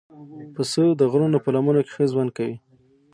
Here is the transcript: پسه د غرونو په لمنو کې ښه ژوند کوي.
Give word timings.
پسه 0.53 0.83
د 0.99 1.01
غرونو 1.11 1.37
په 1.43 1.49
لمنو 1.55 1.81
کې 1.85 1.91
ښه 1.95 2.05
ژوند 2.11 2.29
کوي. 2.37 2.55